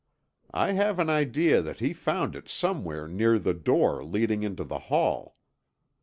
[0.55, 4.79] I have an idea that he found it somewhere near the door leading into the
[4.89, 5.37] hall.